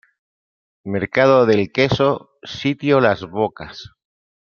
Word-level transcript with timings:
Mercado 0.83 1.45
del 1.45 1.71
queso, 1.71 2.31
sitio 2.41 2.99
Las 3.01 3.23
Bocas. 3.23 3.91